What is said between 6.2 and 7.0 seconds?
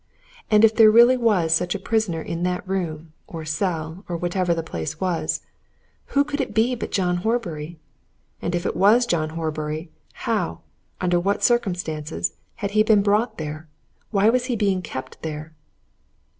could it be but